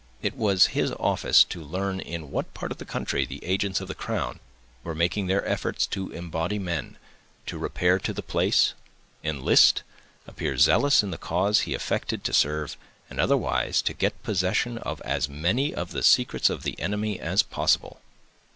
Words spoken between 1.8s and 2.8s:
in what part of